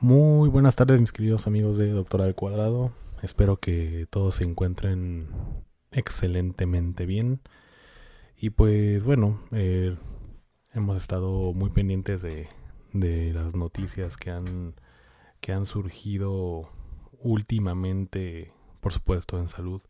[0.00, 2.92] Muy buenas tardes, mis queridos amigos de Doctor al Cuadrado.
[3.20, 5.26] Espero que todos se encuentren
[5.90, 7.40] excelentemente bien.
[8.36, 9.96] Y pues bueno, eh,
[10.72, 12.48] hemos estado muy pendientes de,
[12.92, 14.76] de las noticias que han,
[15.40, 16.70] que han surgido
[17.18, 19.82] últimamente, por supuesto, en salud.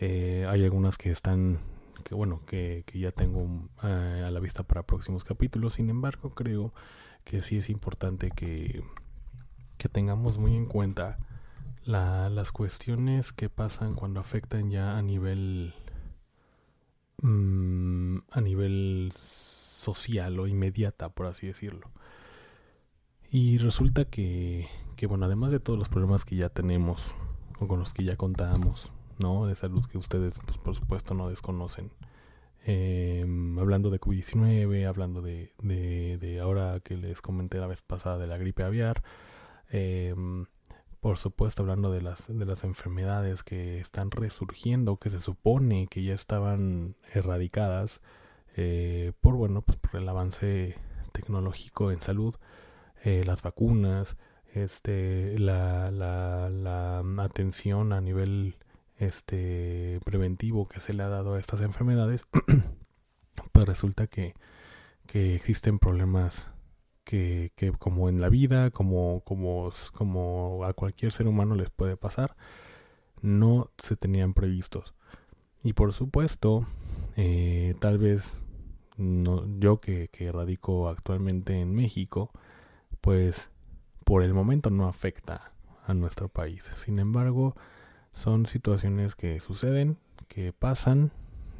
[0.00, 1.58] Eh, hay algunas que están,
[2.04, 5.74] que bueno, que, que ya tengo eh, a la vista para próximos capítulos.
[5.74, 6.72] Sin embargo, creo
[7.24, 8.82] que sí es importante que,
[9.80, 11.18] que tengamos muy en cuenta
[11.84, 15.72] la, las cuestiones que pasan cuando afectan ya a nivel
[17.22, 21.90] mm, a nivel social o inmediata, por así decirlo.
[23.30, 27.14] Y resulta que, que, bueno, además de todos los problemas que ya tenemos
[27.58, 29.46] o con los que ya contamos, ¿no?
[29.46, 31.90] De salud que ustedes, pues, por supuesto, no desconocen.
[32.66, 33.24] Eh,
[33.58, 38.26] hablando de COVID-19, hablando de, de, de ahora que les comenté la vez pasada de
[38.26, 39.02] la gripe aviar,
[39.72, 40.14] eh,
[41.00, 46.02] por supuesto, hablando de las, de las enfermedades que están resurgiendo, que se supone que
[46.02, 48.02] ya estaban erradicadas
[48.56, 50.76] eh, por, bueno, pues por el avance
[51.12, 52.36] tecnológico en salud,
[53.02, 54.16] eh, las vacunas,
[54.52, 58.56] este, la, la, la atención a nivel
[58.98, 62.28] este preventivo que se le ha dado a estas enfermedades,
[63.52, 64.34] pues resulta que,
[65.06, 66.50] que existen problemas
[67.04, 72.36] que, como en la vida, como, como, como a cualquier ser humano les puede pasar,
[73.22, 74.94] no se tenían previstos.
[75.62, 76.66] Y por supuesto,
[77.16, 78.40] eh, tal vez
[78.96, 82.30] no, yo que, que radico actualmente en México,
[83.00, 83.50] pues
[84.04, 85.52] por el momento no afecta
[85.86, 86.70] a nuestro país.
[86.76, 87.54] Sin embargo,
[88.12, 89.98] son situaciones que suceden,
[90.28, 91.12] que pasan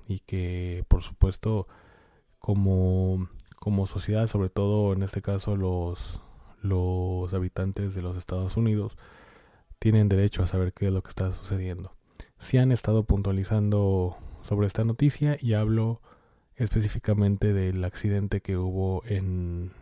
[0.09, 1.69] y que por supuesto
[2.39, 3.29] como
[3.61, 6.21] como sociedad, sobre todo en este caso los,
[6.63, 8.97] los habitantes de los Estados Unidos,
[9.79, 11.95] tienen derecho a saber qué es lo que está sucediendo.
[12.39, 16.01] Si han estado puntualizando sobre esta noticia y hablo
[16.57, 19.73] específicamente del accidente que hubo en,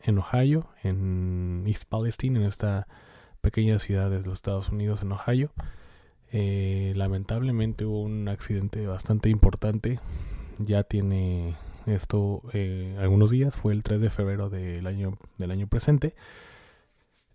[0.00, 2.86] en Ohio, en East Palestine, en esta
[3.40, 5.52] pequeña ciudad de los Estados Unidos, en Ohio.
[6.32, 10.00] Eh, lamentablemente hubo un accidente bastante importante.
[10.58, 11.56] Ya tiene
[11.86, 16.14] esto eh, algunos días, fue el 3 de febrero del año, del año presente.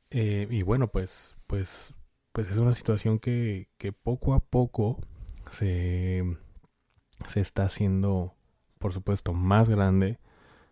[0.10, 1.94] Eh, y bueno, pues, pues,
[2.32, 5.00] pues es una situación que, que poco a poco
[5.52, 6.24] se,
[7.28, 8.36] se está haciendo,
[8.80, 10.20] por supuesto, más grande,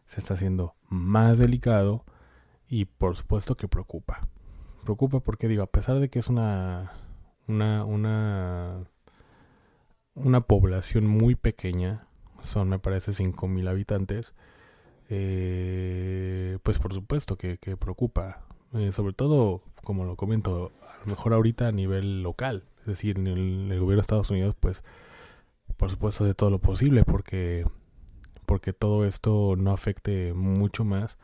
[0.07, 2.05] se está haciendo más delicado
[2.67, 4.27] y por supuesto que preocupa.
[4.83, 6.93] Preocupa porque digo, a pesar de que es una,
[7.47, 8.83] una, una,
[10.13, 12.07] una población muy pequeña,
[12.45, 14.33] son me parece 5.000 habitantes,
[15.09, 18.41] eh, pues por supuesto que, preocupa.
[18.73, 22.63] Eh, sobre todo, como lo comento, a lo mejor ahorita a nivel local.
[22.81, 24.83] Es decir, en el, el, gobierno de Estados Unidos, pues
[25.77, 27.65] por supuesto hace todo lo posible porque,
[28.45, 31.17] porque todo esto no afecte mucho más.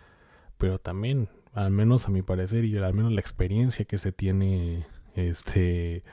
[0.58, 4.86] Pero también, al menos a mi parecer, y al menos la experiencia que se tiene
[5.16, 6.04] este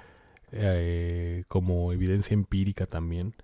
[0.52, 3.34] eh, como evidencia empírica también,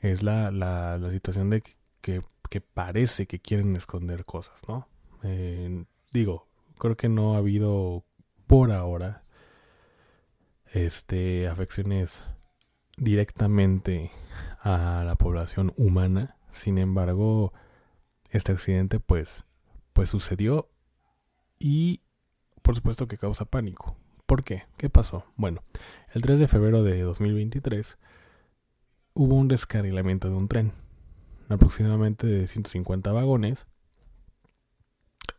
[0.00, 1.62] es la, la, situación de
[2.00, 4.88] que, que, parece que quieren esconder cosas, ¿no?
[5.22, 6.46] Eh, digo,
[6.78, 8.04] creo que no ha habido
[8.46, 9.24] por ahora
[10.72, 12.22] este afecciones
[12.96, 14.10] directamente
[14.60, 16.36] a la población humana.
[16.52, 17.52] Sin embargo,
[18.30, 19.44] este accidente pues
[19.92, 20.68] pues sucedió
[21.58, 22.02] y
[22.62, 23.96] por supuesto que causa pánico.
[24.26, 24.64] ¿Por qué?
[24.76, 25.24] ¿Qué pasó?
[25.36, 25.62] Bueno,
[26.12, 27.96] el 3 de febrero de 2023
[29.16, 30.72] hubo un descarrilamiento de un tren,
[31.48, 33.66] aproximadamente de 150 vagones,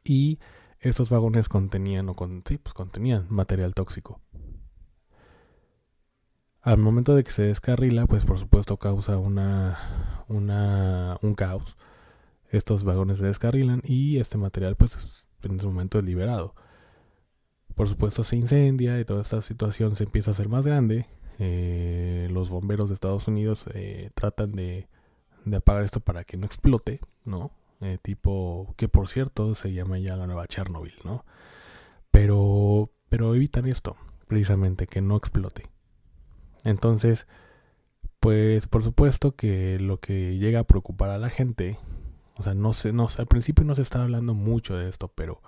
[0.03, 0.39] y
[0.79, 4.19] estos vagones contenían, o pues contenían material tóxico.
[6.61, 11.77] Al momento de que se descarrila, pues por supuesto causa una, una, un caos.
[12.49, 14.97] Estos vagones se descarrilan y este material, pues
[15.43, 16.55] en ese momento es liberado.
[17.75, 21.05] Por supuesto se incendia y toda esta situación se empieza a hacer más grande
[21.39, 24.87] eh, los bomberos de Estados Unidos eh, tratan de,
[25.45, 27.51] de, apagar esto para que no explote, ¿no?
[27.81, 31.25] eh, tipo, que por cierto se llama ya la nueva Chernobyl, ¿no?
[32.11, 33.95] Pero, pero evitan esto,
[34.27, 35.63] precisamente, que no explote.
[36.63, 37.27] Entonces,
[38.19, 41.77] pues por supuesto que lo que llega a preocupar a la gente,
[42.35, 45.41] o sea, no sé, no al principio no se estaba hablando mucho de esto, pero,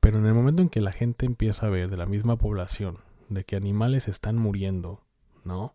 [0.00, 2.98] pero en el momento en que la gente empieza a ver de la misma población,
[3.30, 5.02] de que animales están muriendo,
[5.44, 5.74] ¿no?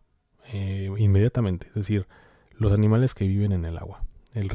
[0.52, 2.06] Eh, inmediatamente, es decir,
[2.52, 4.48] los animales que viven en el agua, el,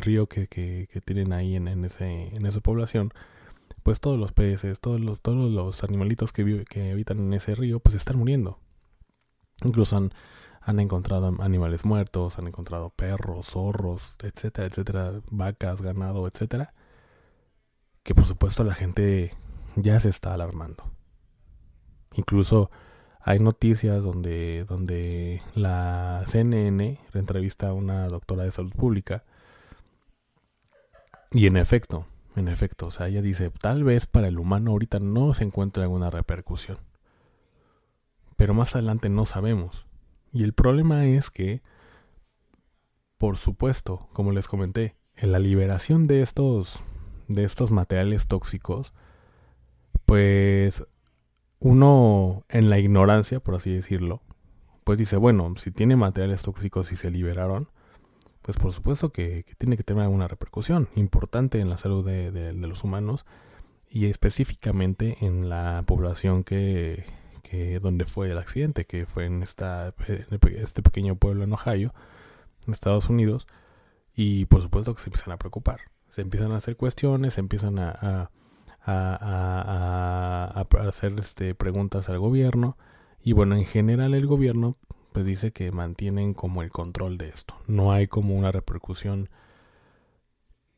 [0.00, 3.12] río que, tienen ahí en, esa población,
[3.82, 7.80] pues todos los peces, todos los, todos los animalitos que, que habitan en ese río,
[7.80, 8.58] pues están muriendo.
[9.64, 10.12] Incluso han,
[10.60, 16.74] han encontrado animales muertos, han encontrado perros, zorros, etcétera, etcétera, vacas, ganado, etcétera.
[18.02, 19.34] Que por supuesto la gente
[19.76, 20.84] ya se está alarmando.
[22.14, 22.70] Incluso
[23.20, 29.24] hay noticias donde, donde la CNN entrevista a una doctora de salud pública
[31.32, 34.98] y en efecto, en efecto, o sea, ella dice, tal vez para el humano ahorita
[34.98, 36.78] no se encuentre alguna repercusión,
[38.36, 39.86] pero más adelante no sabemos.
[40.32, 41.62] Y el problema es que,
[43.16, 46.82] por supuesto, como les comenté, en la liberación de estos,
[47.28, 48.92] de estos materiales tóxicos,
[50.04, 50.84] pues
[51.60, 54.22] uno en la ignorancia, por así decirlo,
[54.84, 57.68] pues dice, bueno, si tiene materiales tóxicos y se liberaron,
[58.42, 62.82] pues por supuesto que, tiene que tener alguna repercusión importante en la salud de, los
[62.82, 63.26] humanos
[63.88, 67.04] y específicamente en la población que,
[67.42, 69.94] que, donde fue el accidente, que fue en, esta,
[70.56, 71.92] este pequeño pueblo en Ohio,
[72.66, 73.46] en Estados Unidos,
[74.14, 77.78] y por supuesto que se empiezan a preocupar, se empiezan a hacer cuestiones, se empiezan
[77.78, 78.30] a a,
[78.84, 82.76] a, hacer este, preguntas al gobierno.
[83.22, 84.76] Y bueno, en general el gobierno
[85.12, 87.56] pues dice que mantienen como el control de esto.
[87.66, 89.28] No hay como una repercusión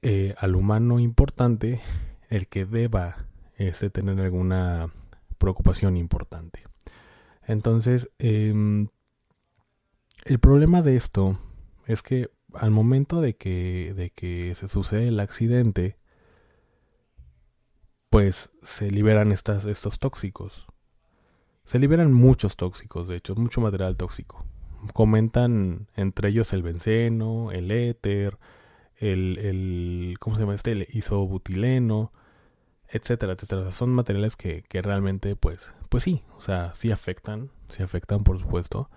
[0.00, 1.81] eh, al humano importante
[2.28, 3.26] el que deba
[3.56, 4.90] este, tener alguna
[5.38, 6.64] preocupación importante.
[7.46, 8.88] Entonces, em,
[10.25, 11.38] el problema de esto
[11.87, 15.96] es que al momento de que se sucede el accidente,
[18.12, 20.67] pues se liberan estos tóxicos.
[21.64, 24.44] Se liberan muchos tóxicos, de hecho, mucho material tóxico.
[24.93, 28.37] Comentan entre ellos el benceno, el éter,
[28.99, 30.73] el, el ¿cómo se llama este?
[30.73, 32.12] El isobutileno,
[32.87, 33.73] etcétera, etcétera.
[33.73, 38.38] son materiales que, que, realmente, pues, pues sí, o sea, sí afectan, sí afectan, por
[38.38, 38.91] supuesto,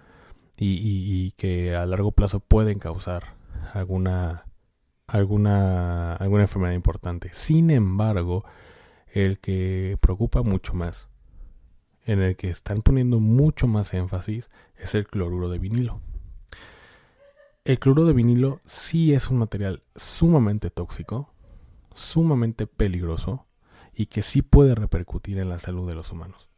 [0.57, 3.38] y, y, y que a largo plazo pueden causar
[3.73, 4.44] alguna,
[5.07, 7.29] alguna, alguna enfermedad importante.
[7.31, 8.44] Sin embargo,
[9.15, 11.07] el que preocupa mucho más,
[12.03, 16.01] en el que están poniendo mucho más énfasis, es el cloruro de vinilo.
[17.63, 21.33] El cloruro de vinilo sí es un material sumamente tóxico,
[21.94, 23.47] sumamente peligroso
[23.94, 26.50] y que sí puede repercutir en la salud de los humanos.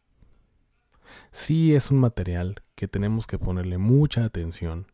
[1.32, 4.88] Sí es un material que tenemos que ponerle mucha atención,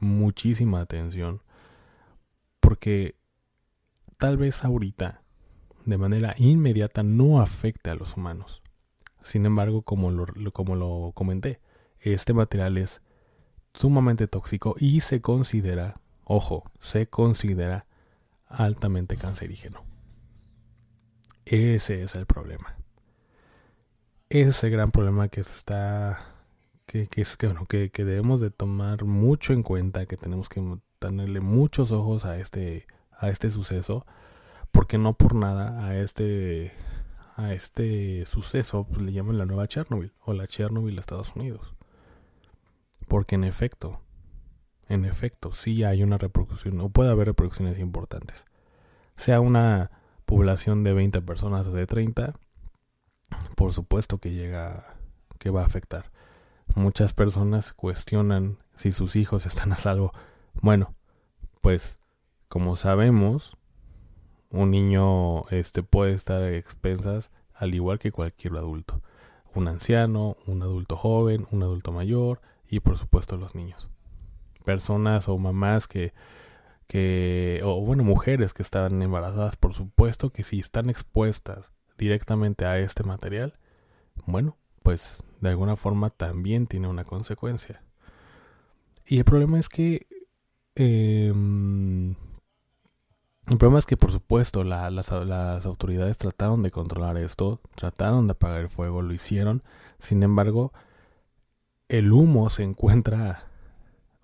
[0.00, 1.42] muchísima atención,
[2.58, 3.16] porque
[4.16, 5.21] tal vez ahorita
[5.84, 8.62] de manera inmediata no afecta a los humanos.
[9.20, 11.60] Sin embargo, como lo, como lo comenté,
[12.00, 13.02] este material es
[13.74, 17.86] sumamente tóxico y se considera, ojo, se considera
[18.46, 19.84] altamente cancerígeno.
[21.44, 22.76] Ese es el problema.
[24.28, 26.32] Ese es el gran problema que está
[26.86, 30.62] que, es, que, bueno, que, que, debemos de tomar mucho en cuenta, que tenemos que
[30.98, 32.86] tenerle muchos ojos a este,
[33.18, 34.04] a este suceso
[34.72, 36.72] porque no por nada a este
[37.36, 41.74] a este suceso pues, le llaman la nueva Chernobyl o la Chernobyl de Estados Unidos.
[43.08, 44.00] Porque en efecto,
[44.88, 48.44] en efecto, sí hay una repercusión, o puede haber repercusiones importantes.
[49.16, 49.90] Sea una
[50.24, 52.34] población de 20 personas o de 30,
[53.56, 54.94] por supuesto que llega,
[55.38, 56.10] que va a afectar.
[56.74, 60.12] Muchas personas cuestionan si sus hijos están a salvo.
[60.54, 60.94] Bueno,
[61.60, 61.98] pues
[62.48, 63.56] como sabemos,
[64.52, 69.02] un niño este, puede estar a expensas al igual que cualquier adulto.
[69.54, 73.88] Un anciano, un adulto joven, un adulto mayor y por supuesto los niños.
[74.64, 76.12] Personas o mamás que,
[76.86, 82.78] que o bueno, mujeres que están embarazadas, por supuesto que si están expuestas directamente a
[82.78, 83.54] este material,
[84.26, 87.82] bueno, pues de alguna forma también tiene una consecuencia.
[89.06, 90.06] Y el problema es que
[90.74, 91.32] eh,
[93.48, 98.60] el problema es que, por supuesto, las, autoridades trataron de controlar esto, trataron de apagar
[98.60, 99.62] el fuego, lo hicieron.
[99.98, 100.72] Sin embargo,
[101.88, 103.48] el humo se encuentra,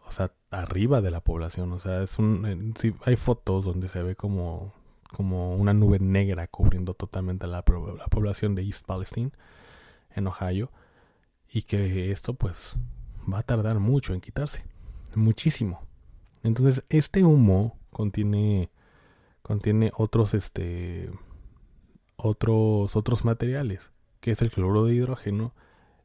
[0.06, 1.72] o sea, arriba de la población.
[1.72, 4.72] O sea, es un, sí, hay fotos donde se ve como,
[5.10, 7.64] como una nube negra cubriendo totalmente la,
[7.98, 9.32] la población de East Palestine,
[10.14, 10.70] en Ohio,
[11.50, 12.76] y que esto pues
[13.30, 14.64] va a tardar mucho en quitarse,
[15.16, 15.80] muchísimo.
[16.44, 18.70] Entonces, este humo contiene
[19.48, 21.10] contiene otros este
[22.16, 25.54] otros otros materiales, que es el cloruro de hidrógeno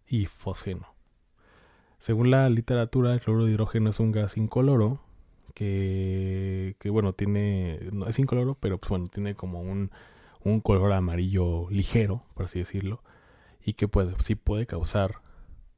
[0.07, 0.87] y fosgeno.
[1.99, 5.01] Según la literatura, el cloruro de hidrógeno es un gas incoloro
[5.53, 9.91] que, que bueno, tiene, no es incoloro, pero pues bueno, tiene como un,
[10.45, 13.03] un color amarillo ligero, por así decirlo,
[13.61, 15.21] y que puede, sí puede causar,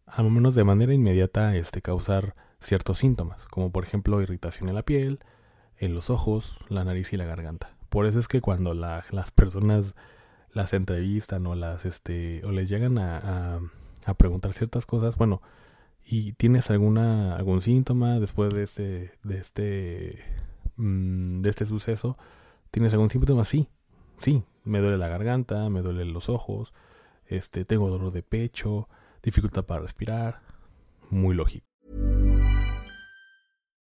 [0.05, 4.83] al menos de manera inmediata, este, causar ciertos síntomas, como por ejemplo irritación en la
[4.83, 5.19] piel,
[5.77, 7.75] en los ojos, la nariz y la garganta.
[7.89, 9.95] Por eso es que cuando la, las personas
[10.51, 13.17] las entrevistan o las este o les llegan a,
[13.55, 13.59] a,
[14.05, 15.41] a preguntar ciertas cosas, bueno,
[16.05, 20.23] y tienes alguna algún síntoma después de este de este
[20.77, 22.17] mm, de este suceso
[22.69, 23.67] tienes algún síntoma sí
[24.19, 26.73] sí me duele la garganta me duelen los ojos
[27.25, 28.87] este tengo dolor de pecho
[29.23, 30.41] dificultad para respirar
[31.09, 31.65] muy lógico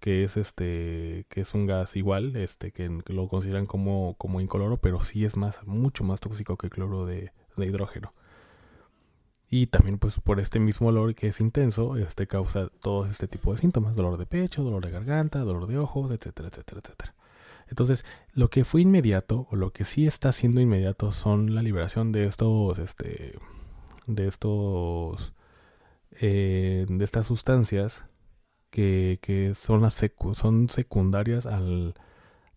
[0.00, 4.78] que es este que es un gas igual este que, lo consideran como como incoloro
[4.78, 8.12] pero sí es más mucho más tóxico que el cloro de, de hidrógeno.
[9.48, 13.52] Y también pues por este mismo olor que es intenso este causa todo este tipo
[13.52, 17.14] de síntomas dolor de pecho dolor de garganta dolor de ojos etcétera etcétera etcétera.
[17.68, 22.12] Entonces lo que fue inmediato o lo que sí está siendo inmediato son la liberación
[22.12, 23.38] de estos este
[24.06, 25.32] de estos
[26.20, 28.04] eh, de estas sustancias
[28.70, 31.94] que, son, las son secundarias al,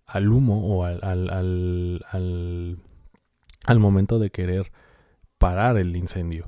[0.05, 2.79] al humo o al, al, al, al,
[3.65, 4.71] al momento de querer
[5.37, 6.47] parar el incendio.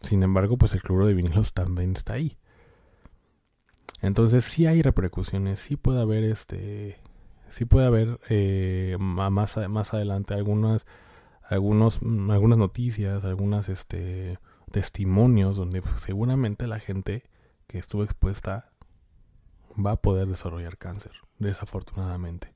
[0.00, 2.38] Sin embargo, pues el cloro de vinilos también está ahí.
[4.00, 6.98] Entonces sí hay repercusiones, sí puede haber este,
[7.48, 10.86] sí puede haber eh, más, más adelante algunas,
[11.42, 12.00] algunos,
[12.30, 14.38] algunas noticias, algunas este,
[14.70, 17.24] testimonios donde pues, seguramente la gente
[17.68, 18.72] que estuvo expuesta
[19.78, 22.54] va a poder desarrollar cáncer, desafortunadamente.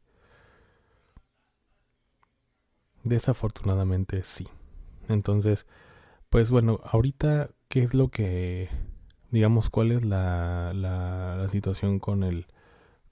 [3.04, 4.48] Desafortunadamente sí.
[5.08, 5.66] Entonces,
[6.30, 8.70] pues bueno, ahorita, ¿qué es lo que,
[9.30, 12.46] digamos, cuál es la, la, la situación con el,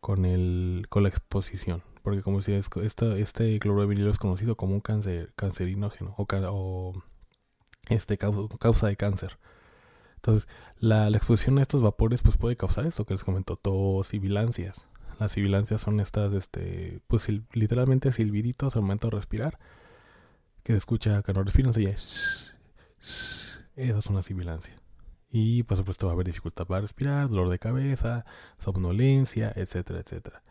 [0.01, 1.83] con el, con la exposición?
[2.03, 6.27] Porque como decía, este, este cloruro de vinilo es conocido como un cáncer, cancerinógeno o,
[6.49, 7.03] o
[7.91, 9.39] este, causa, causa de cáncer.
[10.21, 10.49] Entonces,
[10.79, 14.85] la, exposición a estos vapores pues puede causar eso que les comentó, tos, sibilancias.
[15.19, 19.59] Las sibilancias son estas, este, pues literalmente silbiditos al momento de respirar.
[20.63, 21.97] Que se escucha cuando respiran, se oye.
[23.77, 24.77] Esa es una sibilancia.
[25.31, 28.27] Y por supuesto va a haber dificultad para respirar, dolor de cabeza,
[28.59, 30.43] somnolencia, etcétera, etcétera.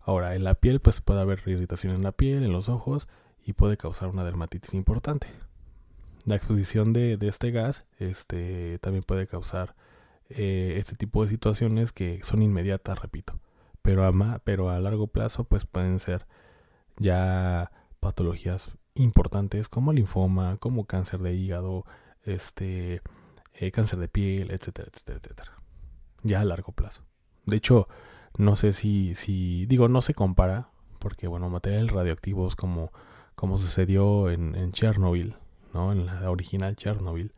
[0.00, 3.06] Ahora, en la piel pues puede haber irritación en la piel, en los ojos
[3.44, 5.28] y puede causar una dermatitis importante
[6.24, 9.74] la exposición de, de, este gas este, también puede causar
[10.28, 13.38] eh, este tipo de situaciones que son inmediatas, repito.
[13.82, 16.26] Pero a, pero a largo plazo pues pueden ser
[16.98, 21.84] ya patologías importantes como linfoma, como cáncer de hígado,
[22.22, 23.00] este,
[23.54, 25.52] eh, cáncer de piel, etcétera, etcétera, etcétera.
[26.22, 27.02] Ya a largo plazo.
[27.46, 27.88] De hecho,
[28.36, 32.92] no sé si, si digo, no se compara, porque bueno, materiales radioactivos como,
[33.34, 35.36] como sucedió en Chernobyl,
[35.72, 35.92] ¿no?
[35.92, 37.32] En la original Chernobyl,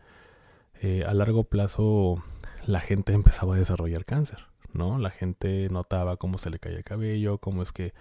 [0.80, 2.22] eh, a largo plazo
[2.66, 4.98] la gente empezaba a desarrollar cáncer, ¿no?
[4.98, 7.94] La gente notaba cómo se le caía el cabello, cómo es que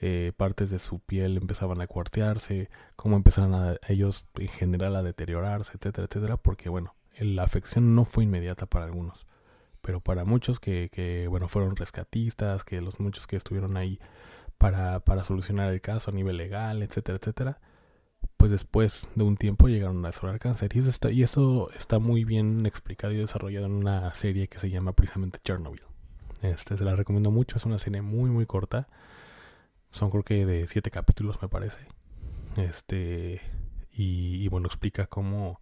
[0.00, 5.02] eh, partes de su piel empezaban a cuartearse, cómo empezaron a, ellos en general a
[5.02, 9.26] deteriorarse, etcétera, etcétera, porque bueno, la afección no fue inmediata para algunos,
[9.80, 13.98] pero para muchos que, que bueno, fueron rescatistas, que los muchos que estuvieron ahí
[14.58, 17.60] para, para solucionar el caso a nivel legal, etcétera, etcétera,
[18.36, 20.70] pues después de un tiempo llegaron a desarrollar cáncer.
[20.74, 24.58] Y eso, está, y eso está muy bien explicado y desarrollado en una serie que
[24.58, 25.82] se llama precisamente Chernobyl.
[26.42, 28.88] Este se la recomiendo mucho, es una serie muy muy corta.
[29.90, 31.78] Son creo que de siete capítulos me parece.
[32.56, 33.40] Este
[33.92, 35.60] y, bueno explica cómo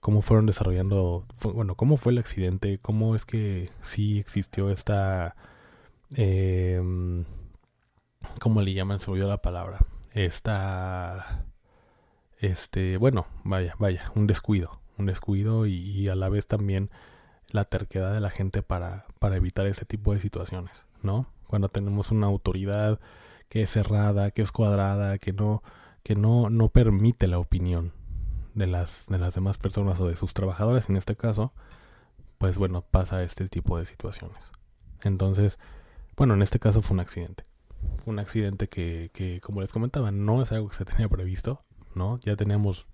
[0.00, 5.34] cómo fueron desarrollando, bueno cómo fue el accidente, cómo es que sí existió esta,
[6.16, 6.80] eh,
[8.40, 9.00] ¿cómo le llaman?
[9.00, 9.86] Se olvidó la palabra.
[10.12, 11.46] Esta,
[12.38, 16.90] este, bueno, vaya, vaya, un descuido, un descuido y a la vez también
[17.54, 21.28] la terquedad de la gente para, evitar ese tipo de situaciones, ¿no?
[21.46, 22.98] Cuando tenemos una autoridad
[23.48, 25.62] que es cerrada, que es cuadrada, que no,
[26.02, 27.92] que no, no permite la opinión
[28.54, 31.52] de las, de las demás personas o de sus trabajadores en este caso,
[32.38, 34.50] pues bueno, pasa este tipo de situaciones.
[35.04, 35.60] Entonces,
[36.16, 37.44] bueno, en este caso fue un accidente.
[38.04, 41.62] Un accidente que, como les comentaba, no es algo que se tenía previsto,
[41.94, 42.18] ¿no?
[42.20, 42.86] Ya tenemos,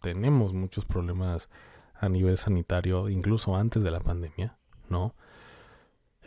[0.00, 1.48] tenemos muchos problemas
[1.94, 4.58] a nivel sanitario, incluso antes de la pandemia,
[4.88, 5.14] ¿no?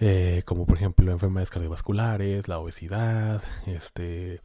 [0.02, 4.42] Eh, como por ejemplo enfermedades cardiovasculares, la obesidad, este,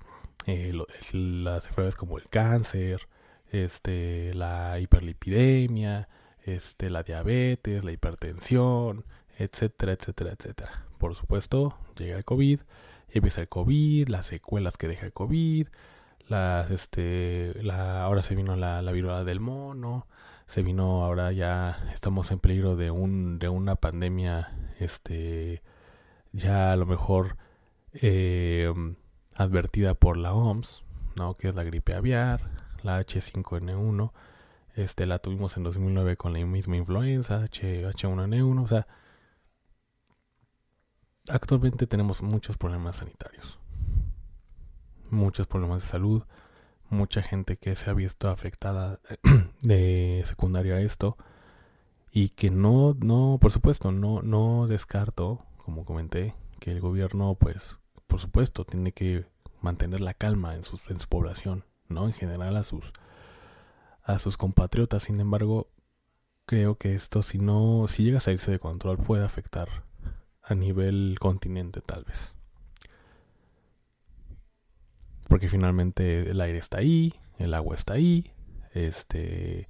[0.47, 0.73] eh,
[1.13, 3.09] las enfermedades como el cáncer,
[3.53, 6.09] este, la hiperlipidemia,
[6.43, 9.05] este, la diabetes, la hipertensión,
[9.39, 10.87] etcétera, etcétera, etcétera.
[10.99, 12.61] Por supuesto, llega el COVID,
[13.11, 15.69] empieza el COVID, las secuelas que deja el COVID,
[16.29, 20.07] las, este, la, ahora se vino la, la viruela del mono,
[20.47, 25.63] se vino ahora ya estamos en peligro de un de una pandemia este
[26.33, 27.37] ya a lo mejor
[27.95, 28.73] eh,
[29.35, 30.85] advertida por la OMS
[31.17, 32.51] no que es la gripe aviar
[32.83, 34.13] la H5N1
[34.75, 38.87] este la tuvimos en 2009 con la misma influenza H, H1N1 o sea
[41.29, 43.59] actualmente tenemos muchos problemas sanitarios
[45.15, 46.25] muchos problemas de salud
[46.95, 49.01] mucha gente que se ha visto afectada
[49.63, 51.17] de secundaria a esto
[52.11, 57.81] y que no, no, por supuesto, no, no descarto, como comenté, que el gobierno, pues,
[58.07, 59.27] por supuesto, tiene que
[59.61, 62.07] mantener la calma en su, en su población, ¿no?
[62.07, 62.93] En general a sus,
[64.05, 65.03] a sus compatriotas.
[65.03, 65.69] Sin embargo,
[66.47, 69.69] creo que esto, si no, si llega a salirse de control, puede afectar
[70.41, 72.37] a nivel continente, tal vez
[75.29, 78.33] porque finalmente el aire está ahí, el agua está ahí,
[78.73, 79.69] este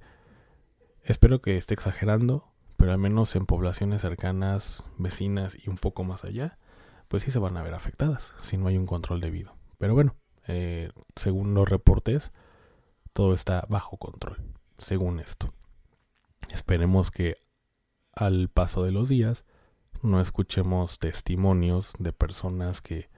[1.03, 6.25] espero que esté exagerando, pero al menos en poblaciones cercanas, vecinas y un poco más
[6.25, 6.57] allá,
[7.07, 9.55] pues sí se van a ver afectadas si no hay un control debido.
[9.77, 10.15] Pero bueno,
[10.47, 12.31] eh, según los reportes,
[13.13, 14.37] todo está bajo control,
[14.77, 15.53] según esto.
[16.51, 17.37] Esperemos que
[18.15, 19.45] al paso de los días
[20.01, 23.09] no escuchemos testimonios de personas que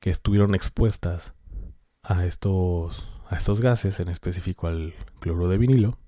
[0.00, 1.34] que estuvieron expuestas
[2.02, 5.98] a estos, a estos gases, en específico al cloro de vinilo,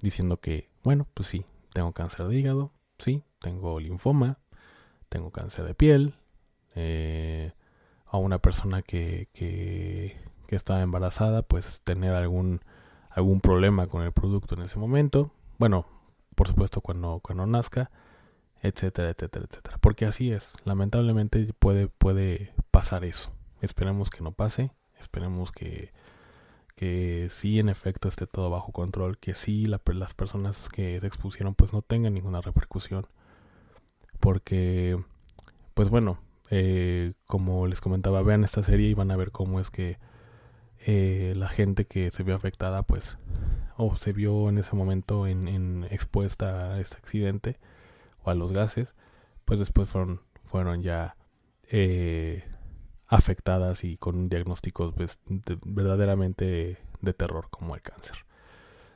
[0.00, 4.38] diciendo que, bueno, pues sí, tengo cáncer de hígado, sí, tengo linfoma,
[5.08, 6.14] tengo cáncer de piel,
[6.74, 7.52] eh,
[8.04, 12.60] a una persona que, que, que estaba embarazada, pues tener algún,
[13.10, 15.86] algún problema con el producto en ese momento, bueno,
[16.34, 17.90] por supuesto cuando, cuando nazca,
[18.64, 19.78] etcétera, etcétera, etcétera.
[19.80, 23.30] Porque así es, lamentablemente puede, puede pasar eso.
[23.60, 25.92] Esperemos que no pase, esperemos que,
[26.74, 31.54] que sí en efecto esté todo bajo control, que sí las personas que se expusieron
[31.54, 33.06] pues no tengan ninguna repercusión.
[34.18, 34.98] Porque,
[35.74, 39.70] pues bueno, eh, como les comentaba, vean esta serie y van a ver cómo es
[39.70, 39.98] que
[40.86, 43.18] eh, la gente que se vio afectada pues
[43.76, 47.58] o se vio en ese momento en, en expuesta a este accidente
[48.24, 48.94] o a los gases,
[49.44, 51.16] pues después fueron, fueron ya
[51.70, 52.44] eh,
[53.06, 55.20] afectadas y con diagnósticos pues,
[55.64, 58.24] verdaderamente de terror como el cáncer.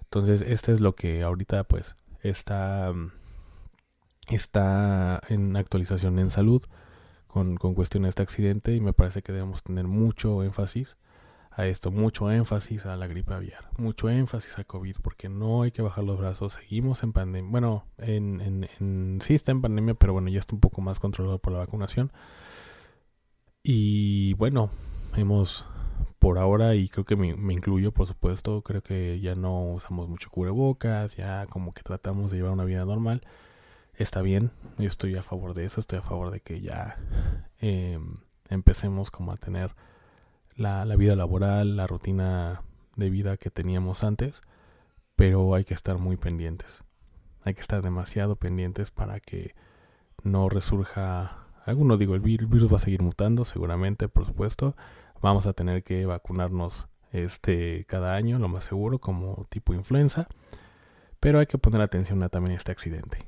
[0.03, 2.93] Entonces, este es lo que ahorita pues está,
[4.29, 6.65] está en actualización en salud
[7.27, 10.97] con, con cuestión de este accidente y me parece que debemos tener mucho énfasis
[11.51, 15.71] a esto, mucho énfasis a la gripe aviar, mucho énfasis al COVID, porque no hay
[15.71, 19.95] que bajar los brazos, seguimos en pandemia, bueno, en, en, en, sí está en pandemia,
[19.95, 22.13] pero bueno, ya está un poco más controlado por la vacunación.
[23.63, 24.71] Y bueno,
[25.17, 25.67] hemos
[26.19, 30.31] por ahora, y creo que me, incluyo, por supuesto, creo que ya no usamos mucho
[30.31, 33.23] cubrebocas, ya como que tratamos de llevar una vida normal.
[33.95, 36.97] Está bien, yo estoy a favor de eso, estoy a favor de que ya...
[37.61, 37.99] Eh,
[38.49, 39.75] empecemos como a tener
[40.59, 42.63] la, la vida laboral, la rutina
[42.97, 44.43] de vida que teníamos antes,
[45.17, 46.83] pero hay que estar muy pendientes.
[47.43, 49.55] Hay que estar demasiado pendientes para que
[50.25, 51.97] no resurja alguno.
[51.97, 54.77] Digo, el virus va a seguir mutando, seguramente, por supuesto.
[55.23, 60.27] Vamos a tener que vacunarnos este cada año, lo más seguro, como tipo influenza.
[61.21, 63.19] Pero hay que poner atención a también este accidente.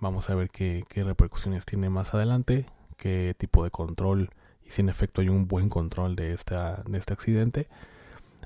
[0.00, 4.30] Vamos a ver qué, qué repercusiones tiene más adelante, qué tipo de control
[4.66, 7.68] y si en efecto hay un buen control de, esta, de este accidente.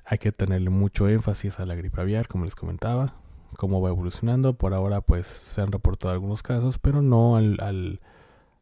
[0.05, 3.15] Hay que tenerle mucho énfasis a la gripe aviar, como les comentaba,
[3.57, 4.55] cómo va evolucionando.
[4.55, 8.01] Por ahora, pues se han reportado algunos casos, pero no al, al,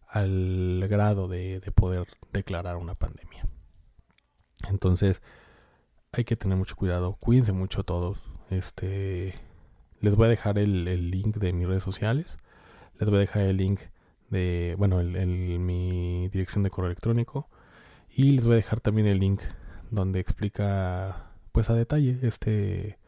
[0.09, 3.47] al grado de, de, poder declarar una pandemia.
[4.69, 5.21] Entonces,
[6.13, 7.17] hay que tener mucho cuidado.
[7.21, 8.23] Cuídense mucho todos.
[8.51, 9.35] Este,
[10.01, 12.39] les voy a dejar el, el link de mis redes sociales.
[12.99, 13.81] Les voy a dejar el link
[14.35, 17.49] de, bueno, el, mi dirección de correo electrónico.
[18.11, 19.41] Y les voy a dejar también el link
[19.91, 22.99] donde explica, pues a detalle, este,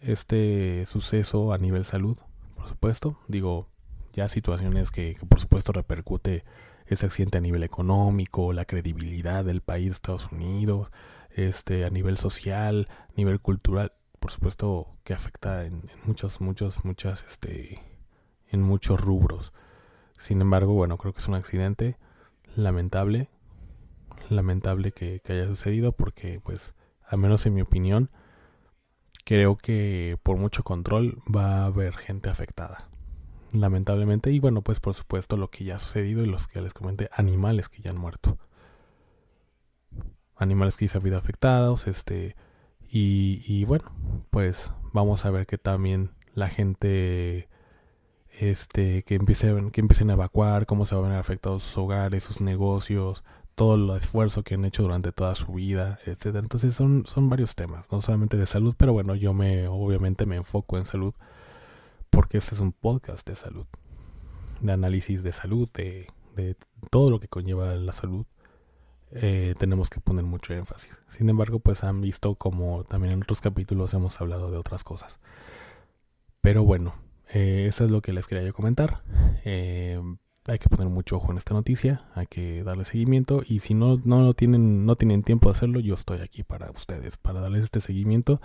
[0.00, 2.18] este suceso a nivel salud,
[2.56, 3.18] por supuesto.
[3.26, 3.68] Digo,
[4.12, 6.44] ya situaciones que, por supuesto repercute
[6.86, 10.90] ese accidente a nivel económico, la credibilidad del país, Estados Unidos,
[11.34, 17.80] este, a nivel social, nivel cultural, por supuesto que afecta en muchos, muchos, muchas, este,
[18.50, 19.54] en muchos rubros.
[20.18, 21.96] Sin embargo, bueno, creo que es un accidente
[22.56, 23.28] lamentable,
[24.30, 26.74] lamentable que, haya sucedido porque, pues,
[27.06, 28.10] al menos en mi opinión,
[29.24, 32.88] creo que por mucho control va a haber gente afectada.
[33.52, 36.74] Lamentablemente, y bueno, pues por supuesto lo que ya ha sucedido y los que les
[36.74, 38.38] comenté, animales que ya han muerto.
[40.36, 42.34] Animales que ya han habido afectados, este,
[42.88, 43.92] y, y bueno,
[44.30, 47.48] pues vamos a ver que también la gente
[48.40, 52.24] este que empiecen que empiecen a evacuar cómo se van a ver afectados sus hogares
[52.24, 56.40] sus negocios todo el esfuerzo que han hecho durante toda su vida etcétera.
[56.40, 60.36] Entonces son son varios temas no solamente de salud pero bueno yo me obviamente me
[60.36, 61.14] enfoco en salud
[62.10, 63.66] porque este es un podcast de salud
[64.60, 66.56] de análisis de salud de, de
[66.90, 68.26] todo lo que conlleva la salud
[69.16, 71.00] eh, tenemos que poner mucho énfasis.
[71.08, 75.20] Sin embargo pues han visto como también en otros capítulos hemos hablado de otras cosas.
[76.40, 79.02] Pero bueno eh, eso es lo que les quería yo comentar.
[79.44, 80.00] Eh,
[80.46, 83.98] hay que poner mucho ojo en esta noticia, hay que darle seguimiento y si no,
[84.04, 87.64] no lo tienen, no tienen tiempo de hacerlo, yo estoy aquí para ustedes, para darles
[87.64, 88.42] este seguimiento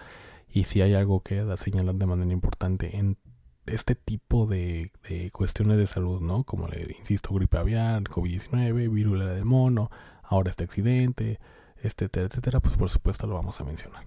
[0.48, 3.18] y si hay algo que señalar de manera importante en
[3.65, 6.44] este tipo de, de cuestiones de salud, ¿no?
[6.46, 9.92] Como le insisto, gripe aviar, COVID-19, viruela del mono,
[10.24, 11.39] ahora este accidente,
[11.82, 14.06] etcétera, etcétera, pues por supuesto lo vamos a mencionar.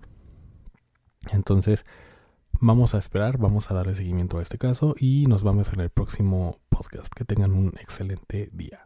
[1.30, 1.84] Entonces,
[2.60, 5.90] Vamos a esperar, vamos a darle seguimiento a este caso y nos vemos en el
[5.90, 7.12] próximo podcast.
[7.12, 8.82] Que tengan un excelente día.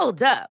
[0.00, 0.59] Hold up.